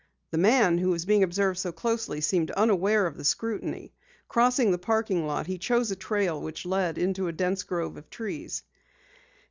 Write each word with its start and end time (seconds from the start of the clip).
The 0.31 0.39
man 0.39 0.79
who 0.79 0.89
was 0.89 1.05
being 1.05 1.21
observed 1.21 1.59
so 1.59 1.71
closely 1.71 2.21
seemed 2.21 2.49
unaware 2.49 3.05
of 3.05 3.17
the 3.17 3.23
scrutiny. 3.23 3.93
Crossing 4.27 4.71
the 4.71 4.79
parking 4.79 5.27
lot, 5.27 5.45
he 5.45 5.59
chose 5.59 5.91
a 5.91 5.95
trail 5.95 6.41
which 6.41 6.65
led 6.65 6.97
into 6.97 7.27
a 7.27 7.31
dense 7.31 7.61
grove 7.61 7.97
of 7.97 8.09
trees. 8.09 8.63